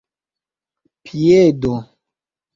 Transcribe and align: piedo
piedo 1.03 1.71